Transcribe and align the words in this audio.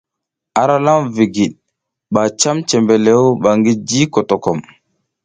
Ara 0.61 0.75
lam 0.85 1.01
vigid 1.15 1.53
ba 2.13 2.23
cam 2.39 2.57
cebelew 2.69 3.25
ba 3.41 3.51
ngi 3.57 3.73
ji 3.87 4.01
kotokom. 4.13 4.59